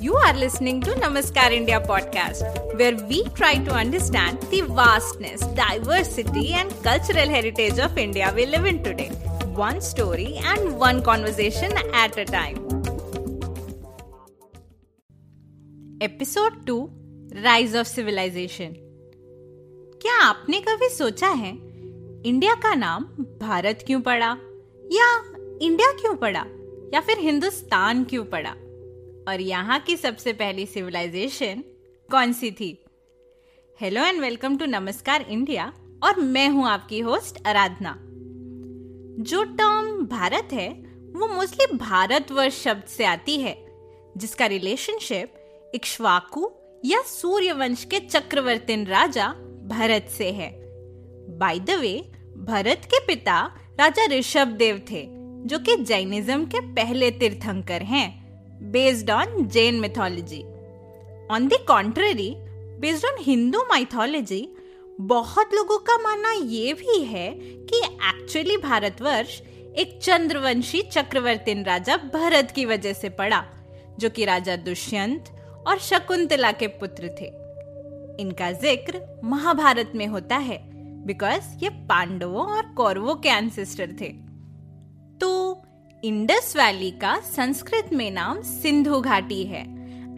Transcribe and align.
You 0.00 0.14
are 0.14 0.32
listening 0.32 0.80
to 0.82 0.92
Namaskar 0.92 1.50
India 1.50 1.80
podcast, 1.80 2.42
where 2.78 2.94
we 3.08 3.24
try 3.30 3.56
to 3.58 3.72
understand 3.72 4.40
the 4.42 4.60
vastness, 4.60 5.40
diversity, 5.56 6.52
and 6.52 6.70
cultural 6.84 7.28
heritage 7.28 7.80
of 7.80 7.98
India 7.98 8.32
we 8.36 8.46
live 8.46 8.64
in 8.64 8.84
today. 8.84 9.08
One 9.56 9.80
story 9.80 10.36
and 10.36 10.78
one 10.78 11.02
conversation 11.02 11.72
at 11.92 12.16
a 12.16 12.24
time. 12.24 12.58
Episode 16.00 16.64
2 16.64 16.78
Rise 17.48 17.74
of 17.74 17.88
Civilization 17.88 18.76
क्या 20.02 20.20
आपने 20.26 20.60
कभी 20.68 20.88
सोचा 20.88 21.28
है 21.42 21.50
India 22.30 22.54
का 22.62 22.74
नाम 22.74 23.04
भारत 23.40 23.82
क्यों 23.86 24.00
पड़ा 24.00 24.30
या 24.92 25.10
इंडिया 25.62 25.92
क्यों 26.00 26.14
पड़ा 26.22 26.44
या 26.94 27.00
फिर 27.00 27.18
हिंदुस्तान 27.18 28.04
क्यों 28.04 28.24
पड़ा 28.24 28.54
और 29.28 29.40
यहाँ 29.40 29.80
की 29.80 29.96
सबसे 29.96 30.32
पहली 30.32 30.66
सिविलाइजेशन 30.66 31.62
कौन 32.10 32.32
सी 32.32 32.50
थी? 32.50 32.84
Hello 33.80 34.04
and 34.04 34.20
welcome 34.20 34.56
to 34.56 34.66
Namaskar 34.66 35.22
India 35.22 35.72
और 36.02 36.20
मैं 36.20 36.48
हूँ 36.48 36.68
आपकी 36.68 37.00
होस्ट 37.00 37.46
आराधना। 37.46 37.96
जो 39.22 39.44
टर्म 39.44 40.06
भारत 40.06 40.48
है, 40.52 40.68
वो 41.16 41.34
मोस्टली 41.34 41.76
भारतवर्ष 41.76 42.62
शब्द 42.62 42.84
से 42.84 43.04
आती 43.04 43.36
है, 43.36 43.66
जिसका 44.16 44.46
रिलेशनशिप 44.46 45.70
इक्ष्वाकु 45.74 46.50
या 46.84 47.02
सूर्यवंश 47.02 47.84
के 47.84 48.00
चक्रवर्तीन 48.00 48.86
राजा 48.86 49.28
भरत 49.66 50.08
से 50.08 50.32
है। 50.32 50.50
बाय 51.38 51.58
द 51.58 51.70
वे 51.70 52.12
भरत 52.36 52.82
के 52.84 53.06
पिता 53.06 53.40
राजा 53.80 54.06
ऋषभ 54.06 54.48
देव 54.48 54.82
थे, 54.90 55.06
जो 55.48 55.58
कि 55.58 55.76
जैनिज्म 55.76 56.44
के 56.44 56.60
पहले 56.60 57.10
तीर्थंकर 57.10 57.82
हैं। 57.82 58.17
Based 58.60 59.10
on 59.10 59.48
Jain 59.48 59.80
mythology. 59.80 60.44
On 61.30 61.48
the 61.48 61.58
contrary, 61.66 62.36
based 62.80 63.04
on 63.04 63.22
Hindu 63.24 63.58
mythology, 63.70 64.46
बहुत 65.00 65.54
लोगों 65.54 65.78
का 65.78 65.96
मानना 66.02 66.30
ये 66.44 66.72
भी 66.74 67.02
है 67.04 67.30
कि 67.68 67.78
एक्चुअली 68.08 68.56
भारतवर्ष 68.56 69.40
एक 69.78 69.98
चंद्रवंशी 70.02 70.80
चक्रवर्ती 70.82 71.62
राजा 71.62 71.96
भरत 72.14 72.50
की 72.54 72.64
वजह 72.66 72.92
से 72.92 73.08
पड़ा 73.18 73.44
जो 74.00 74.10
कि 74.10 74.24
राजा 74.24 74.56
दुष्यंत 74.56 75.28
और 75.66 75.78
शकुंतला 75.78 76.50
के 76.52 76.66
पुत्र 76.80 77.08
थे 77.20 77.26
इनका 78.22 78.50
ज़िक्र 78.52 79.00
महाभारत 79.24 79.92
में 79.94 80.06
होता 80.06 80.36
है 80.36 80.58
बिकॉज़ 81.06 81.44
ये 81.62 81.68
पांडवों 81.88 82.46
और 82.46 82.74
कौरवों 82.76 83.14
के 83.16 83.28
एंसेस्टर 83.28 83.92
थे 84.00 84.08
तो 85.20 85.30
इंडस 86.02 86.52
वैली 86.56 86.90
का 87.00 87.14
संस्कृत 87.26 87.88
में 87.92 88.10
नाम 88.10 88.40
सिंधु 88.42 89.00
घाटी 89.00 89.42
है। 89.44 89.62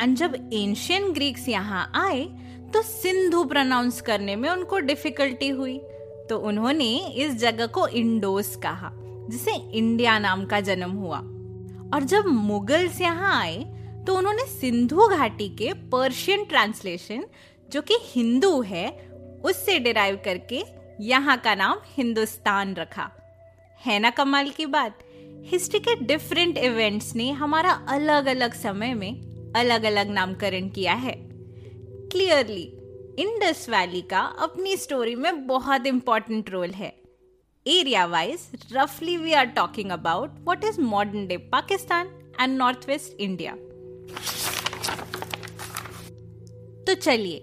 एंड 0.02 0.16
जब 0.16 0.34
एंशियन 0.52 1.12
ग्रीक्स 1.12 1.48
यहाँ 1.48 1.90
आए 1.96 2.24
तो 2.72 2.82
सिंधु 2.82 3.44
प्रोनाउंस 3.44 4.00
करने 4.00 4.34
में 4.36 4.48
उनको 4.50 4.78
डिफिकल्टी 4.80 5.48
हुई। 5.50 5.78
तो 6.28 6.38
उन्होंने 6.38 6.90
इस 7.16 7.34
जगह 7.36 7.66
को 7.68 7.86
इंडोस 7.88 8.54
कहा, 8.56 8.90
जिसे 9.30 9.54
इंडिया 9.54 10.18
नाम 10.18 10.44
का 10.46 10.60
जन्म 10.60 10.90
हुआ। 10.92 11.18
और 11.90 12.04
जब 12.04 12.26
मुगल्स 12.26 13.00
यहाँ 13.00 13.34
आए 13.40 13.58
तो 14.06 14.16
उन्होंने 14.16 14.46
सिंधु 14.50 15.08
घाटी 15.08 15.48
के 15.56 15.72
पर्शियन 15.90 16.44
ट्रांसलेशन 16.44 17.24
जो 17.68 17.80
कि 17.82 17.98
हिंदू 18.04 18.60
है, 18.62 18.88
उससे 19.44 19.78
डिराइव 19.78 20.20
करके 20.24 20.62
यहाँ 21.04 21.36
का 21.38 21.54
नाम 21.54 21.80
हिंदुस्तान 21.96 22.74
रखा। 22.74 23.10
है 23.80 23.98
ना 23.98 24.10
कमाल 24.10 24.50
की 24.50 24.66
बात? 24.68 24.98
हिस्ट्री 25.44 25.78
के 25.80 25.94
डिफरेंट 25.96 26.58
इवेंट्स 26.58 27.14
ने 27.16 27.30
हमारा 27.30 27.70
अलग 27.88 28.26
अलग 28.26 28.54
समय 28.54 28.94
में 28.94 29.52
अलग 29.56 29.82
अलग 29.82 30.10
नामकरण 30.10 30.68
किया 30.68 30.92
है। 30.94 31.14
क्लियरली 32.12 32.62
इंडस 33.18 33.66
वैली 33.70 34.00
का 34.02 34.20
अपनी 34.42 34.76
स्टोरी 34.76 35.14
में 35.14 35.46
बहुत 35.46 35.86
इंपॉर्टेंट 35.86 36.50
रोल 36.50 36.70
है। 36.70 36.92
एरिया 37.66 38.04
वाइज 38.06 38.46
रफली 38.72 39.16
we 39.16 39.32
are 39.32 39.46
talking 39.46 39.90
about 39.90 40.38
what 40.40 40.64
is 40.64 40.80
modern 40.80 41.26
day 41.26 41.36
Pakistan 41.52 42.06
and 42.40 42.56
north 42.58 42.88
west 42.88 43.20
India 43.20 43.56
तो 46.86 46.94
चलिए, 46.94 47.38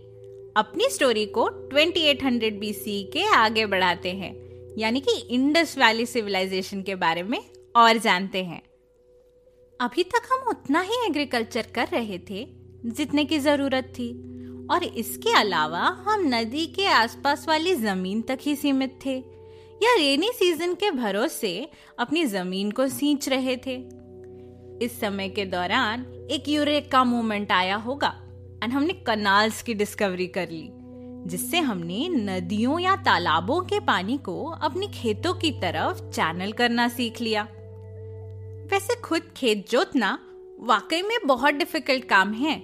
अपनी 0.57 0.89
स्टोरी 0.89 1.25
को 1.25 1.49
2800 1.69 2.59
बीसी 2.59 3.03
के 3.13 3.23
आगे 3.25 3.65
बढ़ाते 3.65 4.11
हैं। 4.11 4.33
यानी 4.77 4.99
कि 4.99 5.19
इंडस 5.29 5.77
वैली 5.77 6.05
सिविलाइजेशन 6.05 6.81
के 6.81 6.95
बारे 6.95 7.23
में 7.23 7.39
और 7.77 7.97
जानते 7.97 8.43
हैं। 8.43 8.61
अभी 9.79 10.03
तक 10.03 10.27
हम 10.31 10.47
उतना 10.49 10.81
ही 10.81 11.05
एग्रीकल्चर 11.07 11.65
कर 11.75 11.87
रहे 11.87 12.17
थे, 12.19 12.45
जितने 12.85 13.25
की 13.25 13.39
ज़रूरत 13.39 13.83
थी। 13.83 14.09
और 14.71 14.83
इसके 14.83 15.31
अलावा 15.31 15.79
हम 15.79 16.23
नदी 16.25 16.65
के 16.67 16.85
आसपास 16.85 17.47
वाली 17.47 17.75
ज़मीन 17.75 18.21
तक 18.21 18.39
ही 18.41 18.55
सीमित 18.55 18.99
थे। 19.05 19.15
या 19.83 19.93
रेनी 19.93 20.31
सीज़न 20.33 20.73
के 20.73 20.91
भरोसे 20.91 21.69
अपनी 21.99 22.25
ज़मीन 22.25 22.71
को 22.71 22.87
सींच 22.87 23.29
रहे 23.29 23.57
थे। 23.57 23.75
इस 24.85 24.99
समय 24.99 25.29
के 25.29 25.45
दौरान 25.45 26.05
एक 26.31 26.49
यूरेक 26.49 26.91
का 26.91 27.03
मूवमेंट 27.03 27.51
आया 27.51 27.75
होगा 27.75 28.13
एंड 28.63 28.73
हमने 28.73 28.93
कनाल्स 28.93 29.61
की 29.61 29.73
डिस्कवरी 29.73 30.27
कर 30.27 30.49
ली, 30.49 30.69
जिससे 31.29 31.59
हमने 31.59 32.07
नदियों 32.09 32.79
या 32.79 32.95
तालाबों 32.95 33.61
के 33.61 33.79
पानी 33.79 34.17
को 34.17 34.43
अपनी 34.45 34.87
खेतों 34.87 35.33
की 35.33 35.51
तरफ़ 35.51 36.01
चैनल 36.09 36.51
करना 36.51 36.87
सीख 36.87 37.21
लिया। 37.21 37.47
वैसे 38.71 38.95
खुद 38.95 39.21
खेत 39.37 39.69
जोतना 39.69 40.17
वाकई 40.59 41.01
में 41.01 41.17
बहुत 41.25 41.53
डिफ़िकल्ट 41.53 42.03
काम 42.03 42.33
है। 42.33 42.61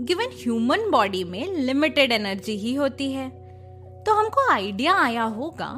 गिवन 0.00 0.30
ह्यूमन 0.34 0.90
बॉडी 0.90 1.22
में 1.24 1.52
लिमिटेड 1.56 2.12
एनर्जी 2.12 2.56
ही 2.56 2.74
होती 2.74 3.10
है। 3.12 3.28
तो 4.04 4.14
हमको 4.14 4.48
आइडिया 4.52 4.94
आया 4.94 5.22
होगा, 5.22 5.68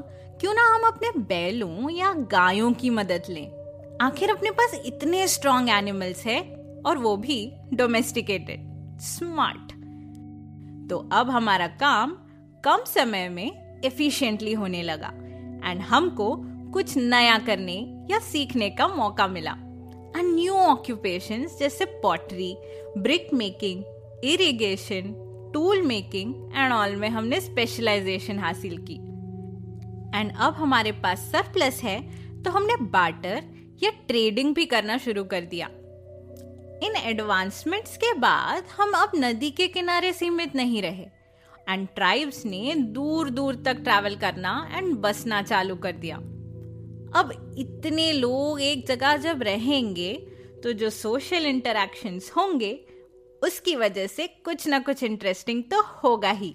क्यों 0.40 0.54
ना 0.54 0.62
हम 0.64 0.86
अपने 0.86 1.10
बैलों 1.18 1.90
या 1.90 2.12
गायों 2.32 2.72
की 2.72 2.90
मदद 2.90 3.22
लें। 3.28 3.98
आखिर 4.00 4.30
अपने 4.30 4.50
पास 4.50 4.80
इतने 4.86 5.26
स्ट्रॉन्ग 5.28 5.68
एनिमल्स 5.68 6.24
है 6.26 6.40
और 6.86 6.98
वो 6.98 7.16
भी 7.16 7.38
डोमेस्टिकेटेड 7.74 8.66
स्मार्ट 9.00 9.72
तो 10.90 10.96
अब 11.12 11.30
हमारा 11.30 11.66
काम 11.66 12.16
कम 12.64 12.84
समय 12.86 13.28
में 13.28 13.80
एफिशिएंटली 13.84 14.52
होने 14.52 14.82
लगा। 14.82 15.12
एंड 15.64 15.80
हमको 15.80 16.34
कुछ 16.72 16.96
नया 16.96 17.38
करने 17.38 17.74
या 18.10 18.18
सीखने 18.22 18.70
का 18.70 18.88
मौका 18.88 19.26
मिला। 19.28 19.56
न्यू 20.22 20.54
ऑक्यूपेशन 20.54 21.46
जैसे 21.58 21.84
pottery 22.02 22.54
brick 22.98 23.28
making 23.34 23.84
irrigation 24.24 25.12
tool 25.54 25.82
making 25.82 26.34
and 26.54 26.72
all 26.72 26.96
में 26.96 27.08
हमने 27.08 27.40
स्पेशलाइजेशन 27.40 28.38
हासिल 28.38 28.76
की। 28.80 28.94
एंड 30.18 30.32
अब 30.36 30.54
हमारे 30.54 30.92
पास 30.92 31.28
सरप्लस 31.32 31.82
है 31.82 32.00
तो 32.42 32.50
हमने 32.50 32.76
बार्टर 32.76 33.42
या 33.82 33.90
ट्रेडिंग 34.08 34.54
भी 34.54 34.64
करना 34.66 34.96
शुरू 34.98 35.24
कर 35.24 35.44
दिया। 35.44 35.66
इन 36.86 36.96
एडवांसमेंट्स 36.96 37.96
के 37.96 38.12
बाद 38.14 38.64
हम 38.76 38.92
अब 38.96 39.12
नदी 39.16 39.50
के 39.50 39.68
किनारे 39.68 40.12
सीमित 40.12 40.54
नहीं 40.54 40.82
रहे। 40.82 41.06
एंड 41.68 41.86
ट्राइब्स 41.94 42.44
ने 42.46 42.74
दूर 42.74 43.30
दूर 43.30 43.54
तक 43.56 43.80
ट्रैवल 43.84 44.16
करना 44.16 44.52
एंड 44.74 44.94
बसना 44.96 45.40
चालू 45.42 45.76
कर 45.76 45.92
दिया। 45.92 46.18
अब 47.14 47.54
इतने 47.58 48.12
लोग 48.12 48.60
एक 48.60 48.86
जगह 48.86 49.16
जब 49.16 49.42
रहेंगे 49.42 50.14
तो 50.62 50.72
जो 50.72 50.90
सोशल 50.90 51.46
इंटरेक्शंस 51.46 52.30
होंगे, 52.36 52.84
उसकी 53.42 53.76
वजह 53.76 54.06
से 54.06 54.26
कुछ 54.26 54.68
ना 54.68 54.78
कुछ 54.78 55.02
इंटरेस्टिंग 55.02 55.62
तो 55.62 55.82
होगा 55.82 56.30
ही। 56.30 56.54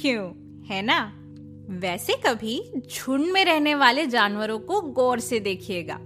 क्यों? 0.00 0.26
है 0.66 0.82
ना? 0.82 1.18
वैसे 1.70 2.12
कभी 2.26 2.72
झुंड 2.94 3.32
में 3.32 3.44
रहने 3.44 3.74
वाले 3.74 4.06
जानवरों 4.06 4.58
को 4.58 4.80
गौर 4.80 5.20
से 5.20 5.40
देखिएगा। 5.40 6.00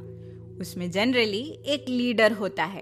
उसमें 0.60 0.90
जनरली 0.90 1.58
एक 1.66 1.88
लीडर 1.88 2.32
होता 2.32 2.64
है 2.64 2.80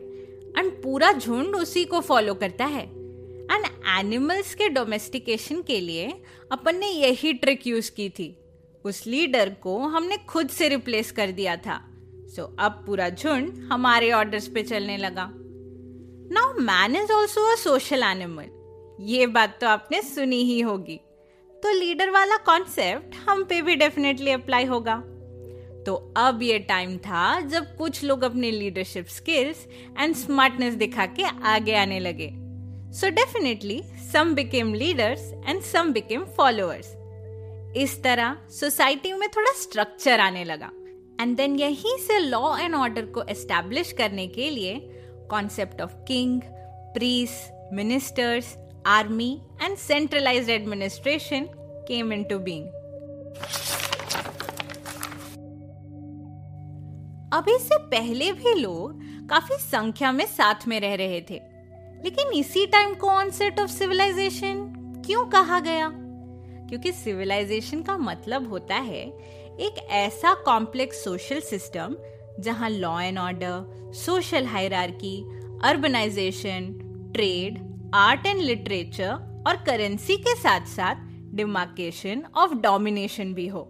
एंड 0.59 0.83
पूरा 0.83 1.13
झुंड 1.13 1.57
उसी 1.57 1.85
को 1.85 2.01
फॉलो 2.01 2.35
करता 2.35 2.65
है। 2.65 2.85
एंड 2.85 3.65
एनिमल्स 3.99 4.55
के 4.55 4.69
डोमेस्टिकेशन 4.69 5.63
के 5.63 5.81
लिए 5.81 6.23
अपन 6.53 6.77
ने 6.77 6.89
यही 6.89 7.33
ट्रिक 7.33 7.67
यूज़ 7.67 7.91
की 7.93 8.09
थी। 8.09 8.37
उस 8.85 9.07
लीडर 9.07 9.51
को 9.51 9.79
हमने 9.79 10.17
खुद 10.17 10.49
से 10.49 10.69
रिप्लेस 10.69 11.11
कर 11.13 11.31
दिया 11.33 11.57
था। 11.57 11.81
सो 12.27 12.43
so, 12.43 12.49
अब 12.59 12.83
पूरा 12.87 13.09
झुंड 13.09 13.69
हमारे 13.73 14.11
ऑर्डर्स 14.13 14.49
पे 14.49 14.63
चलने 14.63 14.97
लगा। 14.97 15.31
Now 16.33 16.53
man 16.61 16.97
is 16.97 17.13
also 17.13 17.45
a 17.53 17.55
social 17.55 18.03
animal 18.03 19.05
ये 19.05 19.27
बात 19.27 19.59
तो 19.61 19.67
आपने 19.67 20.03
सुनी 20.03 20.43
ही 20.43 20.61
होगी। 20.61 20.97
तो 21.63 21.73
लीडर 21.73 22.11
वाला 22.11 22.37
कॉन्सेप्ट 22.37 23.15
हम 23.29 23.45
पे 23.45 23.61
भी 23.63 23.77
डेफिनेटली 23.77 24.31
अप्लाई 24.31 24.65
होगा। 24.65 24.97
तो 25.87 25.95
अब 26.17 26.43
ये 26.43 26.59
टाइम 26.59 26.97
था 26.99 27.41
जब 27.41 27.77
कुछ 27.77 28.03
लोग 28.05 28.23
अपने 28.23 28.51
लीडरशिप 28.51 29.07
स्किल्स 29.07 29.67
एंड 29.99 30.15
स्मार्टनेस 30.15 30.75
दिखा 30.75 31.07
के 31.07 31.23
आगे 31.45 31.75
आने 31.75 32.01
लगे। 32.01 32.29
So 32.93 33.11
definitely 33.11 33.83
some 34.13 34.35
became 34.35 34.75
leaders 34.75 35.33
and 35.47 35.63
some 35.63 35.93
became 35.93 36.25
followers 36.37 36.95
इस 37.77 38.03
तरह 38.03 38.37
सोसाइटी 38.51 39.13
में 39.13 39.29
थोड़ा 39.29 39.53
स्ट्रक्चर 39.53 40.21
आने 40.21 40.45
लगा। 40.45 40.71
एंड 41.21 41.37
देन 41.37 41.57
यहीं 41.57 41.97
से 41.99 42.19
लॉ 42.19 42.57
एंड 42.57 42.75
ऑर्डर 42.75 43.07
को 43.07 43.23
एस्टेब्लिश 43.23 43.93
करने 43.93 44.27
के 44.27 44.51
लिए 44.51 44.75
concept 45.31 45.81
of 45.81 45.95
king 46.09 46.41
priests 46.95 47.51
ministers 47.73 48.57
army 48.87 49.43
and 49.63 49.77
centralised 49.77 50.51
administration 50.51 51.49
came 51.89 52.13
into 52.13 52.39
being 52.39 52.65
अभी 57.33 57.59
से 57.59 57.79
पहले 57.79 58.33
भी 58.33 58.55
लोग 58.55 59.01
काफ़ी 59.31 59.57
संख्या 59.57 60.13
में 60.13 60.27
साथ 60.27 60.69
में 60.69 60.81
रह 60.81 60.95
रहे 60.95 61.21
थे। 61.21 61.41
लेकिन 62.05 62.33
इसी 62.33 62.67
टाइम 62.67 62.95
को 62.95 63.09
ऑनसेट 63.09 63.61
ऑफ़ 63.61 63.71
सिविलाइजेशन 63.71 64.65
क्यों 65.07 65.27
कहा 65.27 65.61
गया? 65.61 65.93
क्योंकि 66.69 66.93
सिविलाइजेशन 66.93 67.83
का 67.83 67.97
मतलब 67.97 68.49
होता 68.49 68.75
है 68.75 69.03
एक 69.61 69.87
ऐसा 69.91 70.35
कॉम्प्लेक्स 70.35 71.05
सोशल 71.05 71.41
सिस्टम 71.41 71.97
जहाँ 72.41 72.71
law 72.71 73.01
and 73.01 73.19
order 73.19 73.93
social 73.95 74.47
hierarchy 74.47 75.25
urbanisation 75.65 76.73
trade 77.15 77.59
art 77.95 78.27
and 78.27 78.41
literature 78.41 79.13
और 79.47 79.65
करेंसी 79.67 80.17
के 80.17 80.35
साथ 80.35 80.67
साथ 80.67 80.95
डिमार्केशन 81.35 82.25
ऑफ़ 82.37 82.55
डोमिनेशन 82.55 83.35
भी 83.35 83.47
हो। 83.49 83.61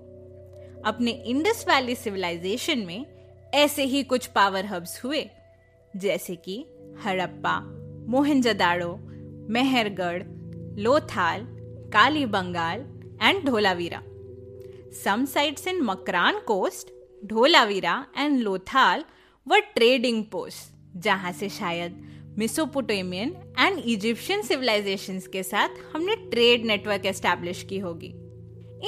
अपने 0.85 1.11
इंडस 1.11 1.64
वैली 1.69 1.94
सिविलाइजेशन 1.94 2.79
में 2.79 3.06
ऐसे 3.55 3.85
ही 3.85 4.02
कुछ 4.02 4.26
पावर 4.26 4.67
हब्स 4.67 5.05
हुए, 5.05 5.31
जैसे 5.96 6.37
कि 6.37 6.67
Harappa, 7.05 7.61
Mohenjodaro, 8.08 8.96
Mehrgarh, 9.50 10.23
Lothal 10.79 11.46
Kalibangan 12.26 12.81
and 13.23 13.44
Dholavira. 13.46 14.00
Some 14.94 15.25
sites 15.25 15.67
in 15.69 15.81
Makran 15.82 16.38
coast 16.46 16.88
Dholavira 17.23 17.94
and 18.17 18.41
Lothal 18.41 19.05
were 19.46 19.58
trading 19.75 20.25
post 20.32 20.99
जहाँ 21.05 21.32
से 21.32 21.49
शायद 21.49 22.02
मिसोपोटेमियन 22.38 23.35
एंड 23.58 23.79
इजिप्शियन 23.79 24.43
सिविलाइजेशन 24.43 25.20
के 25.32 25.43
साथ 25.43 25.79
हमने 25.94 26.17
ट्रेड 26.31 26.67
नेटवर्क 26.67 27.06
एस्टेब्लिश 27.06 27.62
की 27.62 27.79
होगी। 27.79 28.12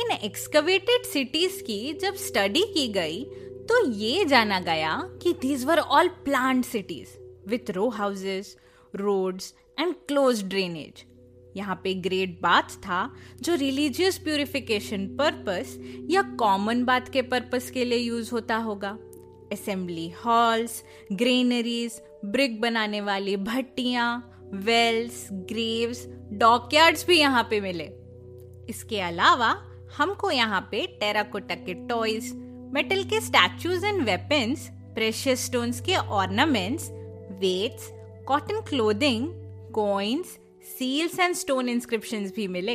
इन 0.00 0.12
एक्सकवेटेड 0.12 1.06
सिटीज़ 1.06 1.62
की 1.62 1.92
जब 2.02 2.14
स्टडी 2.26 2.62
की 2.74 2.88
गई 2.92 3.24
तो 3.70 3.84
ये 3.94 4.24
जाना 4.24 4.60
गया 4.62 4.96
कि 5.22 5.32
these 5.42 5.64
were 5.64 5.78
all 5.78 6.08
planned 6.24 6.64
cities 6.64 7.18
with 7.50 7.70
row 7.70 7.88
houses 7.88 8.56
roads 8.94 9.54
and 9.80 9.94
closed 10.08 10.44
drainage 10.44 11.04
यहाँ 11.56 11.80
पे 11.84 11.94
ग्रेट 11.94 12.38
बाथ 12.42 12.76
था, 12.78 13.10
जो 13.42 13.54
रिलीजियस 13.54 14.18
प्यूरिफिकेशन 14.18 15.06
पर्पस 15.18 15.76
या 16.10 16.22
कॉमन 16.38 16.84
बात 16.84 17.08
के 17.08 17.22
पर्पस 17.24 17.70
के 17.70 17.84
लिए 17.84 17.98
यूज़ 17.98 18.30
होता 18.32 18.56
होगा। 18.58 18.96
असेंबली 19.52 20.08
हॉल्स 20.24 20.82
ग्रेनरीज 21.12 22.00
ब्रिक 22.24 22.60
बनाने 22.60 23.00
वाली 23.00 23.36
भट्टियाँ 23.36 24.08
वेल्स 24.54 25.28
ग्रेव्स 25.50 26.06
डॉकयार्ड्स 26.32 27.06
भी 27.06 27.18
यहाँ 27.18 27.42
पे 27.50 27.60
मिले। 27.60 27.84
इसके 28.70 29.00
अलावा 29.00 29.54
हमको 29.96 30.30
यहाँ 30.30 30.60
पे 30.70 30.86
टेराकोटा 31.00 31.54
के 31.54 31.74
टॉयज 31.88 32.32
मेटल 32.74 33.02
के 33.04 33.20
statues 33.20 33.84
and 33.84 34.02
weapons 34.02 34.68
precious 34.94 35.44
stones 35.46 35.80
के 35.80 35.96
ornaments 35.96 36.88
weights 37.40 37.88
cotton 38.28 38.60
clothing 38.68 39.28
coins 39.74 40.36
seals 40.68 41.18
and 41.20 41.34
stone 41.34 41.68
inscriptions 41.68 42.32
भी 42.36 42.46
मिले। 42.48 42.74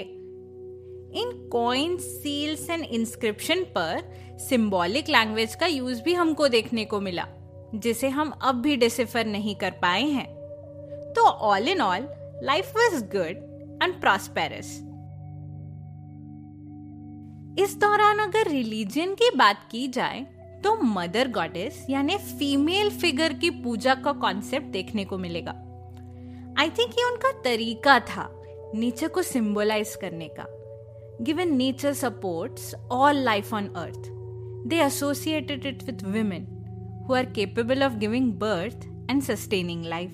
इन 1.21 1.31
कॉइन्स 1.51 2.01
सील्स 2.01 2.69
एंड 2.69 2.83
इंस्क्रिप्शन 2.85 3.63
पर 3.77 4.37
सिंबॉलिक 4.39 5.09
लैंग्वेज 5.09 5.55
का 5.55 5.65
यूज़ 5.65 6.01
भी 6.03 6.13
हमको 6.13 6.47
देखने 6.47 6.85
को 6.85 6.99
मिला, 6.99 7.25
जिसे 7.75 8.09
हम 8.09 8.29
अब 8.41 8.61
भी 8.61 8.75
डिसिफर 8.75 9.25
नहीं 9.25 9.55
कर 9.55 9.71
पाए 9.71 10.03
हैं। 10.03 10.25
तो 11.15 11.21
all 11.21 11.67
in 11.67 11.81
all 11.81 12.07
life 12.43 12.73
was 12.75 13.03
good 13.05 13.81
and 13.83 13.99
prosperous 14.01 14.67
इस 17.59 17.75
दौरान 17.77 18.19
अगर 18.19 18.47
रिलीजन 18.47 19.13
की 19.13 19.29
बात 19.35 19.67
की 19.71 19.87
जाए 19.87 20.21
तो 20.63 20.75
मदर 20.83 21.27
गॉडेस 21.31 21.85
यानी 21.89 22.17
फीमेल 22.17 22.89
फिगर 22.91 23.33
की 23.33 23.49
पूजा 23.63 23.95
का 23.95 24.11
कॉन्सेप्ट 24.13 24.67
देखने 24.67 25.05
को 25.05 25.17
मिलेगा। 25.17 25.53
आई 26.57 26.69
थिंक 26.69 26.91
ये 26.91 27.11
उनका 27.11 27.31
तरीका 27.31 27.99
था 27.99 28.41
नेचर 28.75 29.07
को 29.07 29.21
सिंबलाइज 29.21 29.95
करने 29.95 30.27
का। 30.27 30.45
Given 31.21 31.55
nature 31.55 31.93
supports 31.93 32.75
all 32.75 33.15
life 33.15 33.53
on 33.53 33.67
earth 33.67 34.09
they 34.67 34.75
associated 34.75 35.65
it 35.65 35.83
with 35.83 36.03
who 37.07 37.13
are 37.13 37.25
capable 37.25 37.83
of 37.83 37.93
giving 37.93 38.33
birth 38.33 39.09
and 39.11 39.21
sustaining 39.21 39.85
life 39.85 40.11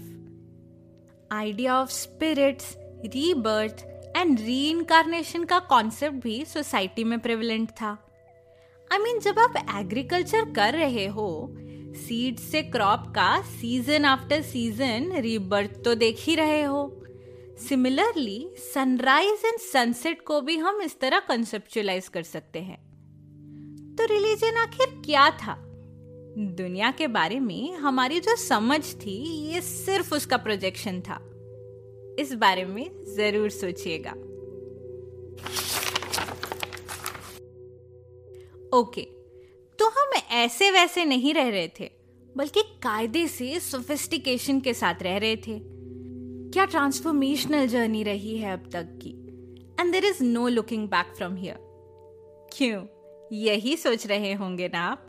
idea 1.31 1.81
of 1.81 1.89
spirits 1.89 2.75
rebirth 3.05 3.85
and 4.17 4.39
reincarnation 4.69 5.43
का 5.43 5.59
कॉन्सेप्ट 5.59 6.17
भी 6.17 6.45
society 6.45 7.03
में 7.03 7.19
प्रेवलेंट 7.19 7.69
था। 7.69 7.97
I 8.91 8.97
I 8.97 9.03
mean 9.03 9.17
mean, 9.17 9.25
जब 9.25 9.39
आप 9.39 9.79
agriculture 9.79 10.45
कर 10.45 10.73
रहे 10.73 11.07
हो 11.07 11.55
seed 11.97 12.39
से 12.39 12.61
क्रॉप 12.63 13.05
का 13.15 13.29
सीज़न 13.51 14.05
आफ्टर 14.05 14.41
सीज़न 14.41 15.11
रीबर्थ 15.21 15.83
तो 15.85 15.95
देख 15.95 16.19
ही 16.19 16.35
रहे 16.35 16.61
हो। 16.63 16.89
सिमिलरली 17.59 18.49
सनराइज 18.63 19.45
एंड 19.45 19.59
सनसेट 19.61 20.21
को 20.21 20.41
भी 20.41 20.57
हम 20.57 20.81
इस 20.81 20.99
तरह 20.99 21.19
कंसेप्चुलाइज 21.19 22.07
कर 22.07 22.23
सकते 22.23 22.59
हैं। 22.59 22.77
तो 23.95 24.05
रिलीजन 24.05 24.57
आखिर 24.57 25.01
क्या 25.05 25.29
था? 25.31 25.55
दुनिया 26.57 26.91
के 26.91 27.07
बारे 27.07 27.39
में 27.39 27.75
हमारी 27.75 28.19
जो 28.19 28.35
समझ 28.35 28.83
थी, 28.95 29.17
ये 29.47 29.61
सिर्फ़ 29.61 30.13
उसका 30.15 30.37
प्रोजेक्शन 30.37 31.01
था। 31.01 31.19
इस 32.19 32.33
बारे 32.35 32.65
में 32.65 32.85
ज़रूर 33.15 33.49
सोचिएगा। 33.49 34.11
ओके 38.71 39.01
तो 39.79 39.87
हम 39.89 40.13
ऐसे 40.33 40.69
वैसे 40.71 41.03
नहीं 41.05 41.33
रह 41.33 41.49
रहे 41.49 41.67
थे। 41.79 41.89
बल्कि 42.37 42.61
कायदे 42.61 43.27
से 43.27 43.59
सोफिस्टिकेशन 43.59 44.59
के 44.59 44.73
साथ 44.73 44.95
रह 45.01 45.17
रहे 45.17 45.35
थे। 45.35 45.59
क्या 46.49 46.65
ट्रांसफॉर्मेशनल 46.65 47.67
जर्नी 47.67 48.03
रही 48.03 48.37
है 48.37 48.53
अब 48.53 48.69
तक 48.73 48.99
की? 49.01 49.11
And 49.79 49.91
there 49.91 50.05
is 50.05 50.23
no 50.23 50.47
looking 50.47 50.87
back 50.87 51.05
from 51.17 51.35
here 51.35 51.57
क्यों? 52.53 52.85
यही 53.31 53.75
सोच 53.75 54.07
रहे 54.07 54.33
होंगे 54.33 54.67
ना 54.67 54.79
आप? 54.79 55.07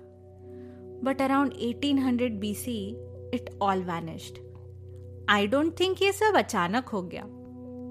But 1.05 1.23
around 1.23 1.53
1800 1.53 1.99
hundred 1.99 2.41
B 2.41 2.55
C 2.55 2.89
it 3.35 3.59
all 3.63 3.79
vanished 3.79 4.39
I 5.31 5.47
don't 5.47 5.81
think 5.81 6.03
ये 6.03 6.13
सब 6.13 6.33
अचानक 6.37 6.89
हो 6.89 7.03
गया। 7.03 7.25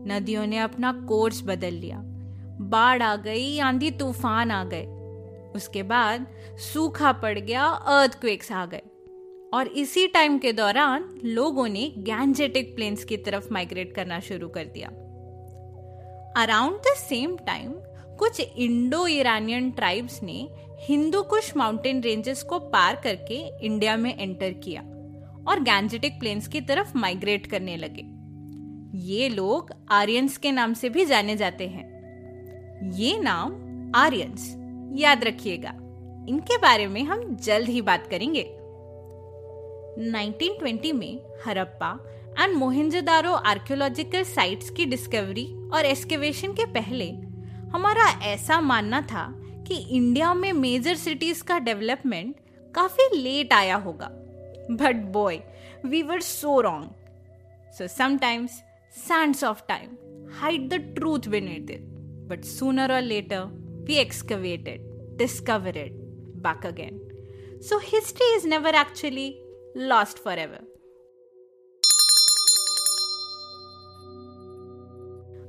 नदियों 0.07 0.47
ने 0.47 0.57
अपना 0.57 0.91
कोर्स 0.91 1.41
बदल 1.43 1.73
लिया। 1.73 2.01
बाढ़ 2.61 3.01
आ 3.01 3.15
गई, 3.15 3.59
आंधी 3.59 3.91
तूफ़ान 3.91 4.51
आ 4.51 4.63
गए। 4.63 4.85
उसके 5.55 5.83
बाद 5.83 6.27
सूखा 6.73 7.11
पड़ 7.11 7.39
गया 7.39 7.65
अर्थक्वेक्स 7.65 8.51
आ 8.51 8.65
गए। 8.65 8.81
और 9.53 9.67
इसी 9.67 10.07
टाइम 10.07 10.37
के 10.37 10.53
दौरान 10.53 11.21
लोगों 11.23 11.67
ने 11.67 11.93
गैंजेटिक 11.97 12.75
प्लेन्स 12.75 13.03
की 13.03 13.17
तरफ़ 13.17 13.47
माइग्रेट 13.51 13.95
करना 13.95 14.19
शुरू 14.19 14.47
कर 14.47 14.65
दिया। 14.65 14.87
अराउंड 16.43 16.75
द 16.75 16.83
सेम 16.87 17.37
टाइम 17.37 17.73
कुछ 18.17 18.41
इंडो 18.57 19.07
ईरानियन 19.07 19.71
ट्राइब्स 19.71 20.23
ने 20.23 20.49
हिंदू 20.79 21.21
कुश 21.21 21.57
माउंटेन 21.57 22.01
रेंजेस 22.01 22.43
को 22.43 22.59
पार 22.59 22.95
करके 22.95 23.65
इंडिया 23.65 23.97
में 23.97 24.19
एंटर 24.19 24.51
किया 24.51 24.81
और 25.47 25.59
गैंजेटिक 25.59 26.19
प्लेन्स 26.19 26.47
की 26.47 26.61
तरफ़ 26.61 26.97
माइग्रेट 26.97 27.47
करने 27.47 27.77
लगे। 27.77 28.17
ये 29.07 29.29
लोग 29.29 29.71
आर्यंस 29.89 30.37
के 30.37 30.51
नाम 30.51 30.73
से 30.73 30.89
भी 30.89 31.05
जाने 31.05 31.37
जाते 31.37 31.67
हैं। 31.67 32.91
ये 32.93 33.19
नाम 33.19 33.51
आर्यंस 33.95 34.55
याद 34.99 35.23
रखिएगा। 35.23 35.69
इनके 36.29 36.57
बारे 36.57 36.87
में 36.87 37.03
हम 37.03 37.35
जल्द 37.35 37.69
ही 37.69 37.81
बात 37.81 38.07
करेंगे। 38.07 38.56
1920 39.97 40.93
में 40.93 41.19
Harappa 41.45 41.99
and 42.39 42.55
Mohenjodaro 42.55 43.31
archaeological 43.31 44.23
sites 44.23 44.69
की 44.69 44.85
डिस्कवरी 44.85 45.69
और 45.73 45.85
एक्सकेवेशन 45.85 46.51
के 46.51 46.65
पहले 46.65 47.09
हमारा 47.73 48.05
ऐसा 48.23 48.61
मानना 48.61 49.01
था 49.01 49.33
कि 49.67 49.75
इंडिया 49.75 50.33
में 50.33 50.53
मेजर 50.53 50.95
सिटीज़ 50.95 51.43
का 51.43 51.59
डेवलपमेंट 51.59 52.35
काफ़ी 52.75 53.17
लेट 53.17 53.53
आया 53.53 53.75
होगा। 53.75 54.09
But 54.71 54.95
boy 54.95 55.39
we 55.85 56.01
were 56.03 56.21
so 56.21 56.61
wrong 56.61 56.89
so 57.77 57.87
sometimes 57.87 58.51
sands 59.07 59.43
of 59.43 59.61
time 59.67 59.97
hide 60.39 60.69
the 60.69 60.73
truth 60.73 61.19
bin 61.19 61.47
it 61.47 61.71
it 61.71 61.81
but 62.29 62.43
sooner 62.43 62.93
or 62.93 63.01
later 63.01 63.43
we 63.87 63.95
excavated 63.95 64.81
discover 65.17 65.77
it 65.77 65.91
back 66.37 66.65
again 66.65 66.99
so 67.61 67.77
history 67.77 68.35
is 68.35 68.47
never 68.47 68.75
actually 68.75 69.39
lost 69.77 70.17
forever. 70.17 70.61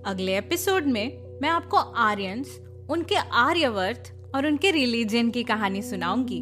अगले 0.07 0.37
episode 0.39 0.87
में 0.87 1.39
मैं 1.43 1.49
आपको 1.49 1.77
Aryans 1.77 2.59
उनके 2.91 3.15
आर्यवर्त 3.15 4.13
और 4.35 4.47
उनके 4.47 4.71
religion 4.71 5.31
की 5.31 5.43
कहानी 5.43 5.83
सुनाऊँगी। 5.83 6.41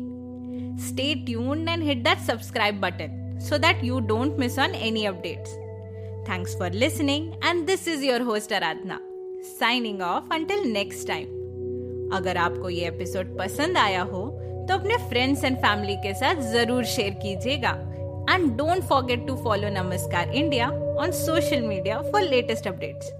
Stay 0.86 1.14
tuned 1.14 1.68
and 1.68 1.82
hit 1.82 1.98
that 1.98 2.18
subscribe 2.18 2.80
button 2.80 3.38
so 3.42 3.58
that 3.58 3.84
you 3.84 4.00
don't 4.00 4.38
miss 4.38 4.58
on 4.58 4.74
any 4.74 5.04
updates 5.04 5.52
thanks 6.28 6.58
for 6.58 6.70
listening 6.70 7.32
and 7.44 7.66
this 7.66 7.88
is 7.88 8.04
your 8.04 8.20
host 8.20 8.52
Aradhana 8.52 8.98
signing 9.42 10.02
off 10.02 10.32
until 10.32 10.72
next 10.72 11.08
time 11.08 11.26
अगर 12.12 12.36
आपको 12.36 12.70
ये 12.70 12.88
episode 12.88 13.38
पसंद 13.38 13.76
आया 13.76 14.02
हो 14.02 14.45
तो 14.68 14.74
अपने 14.74 14.96
फ्रेंड्स 15.08 15.44
एंड 15.44 15.56
फैमिली 15.56 15.96
के 15.96 16.12
साथ 16.14 16.40
ज़रूर 16.52 16.84
शेयर 16.84 17.14
कीजिएगा। 17.22 17.70
And 18.30 18.50
don't 18.56 18.82
forget 18.84 19.26
to 19.26 19.36
follow 19.44 19.68
Namaskar 19.72 20.34
India 20.34 20.68
on 21.00 21.10
social 21.14 21.60
media 21.62 22.00
for 22.02 22.22
latest 22.22 22.66
updates 22.68 23.12